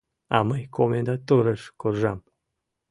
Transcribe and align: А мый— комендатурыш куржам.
А 0.35 0.37
мый— 0.47 0.63
комендатурыш 0.75 1.61
куржам. 1.79 2.19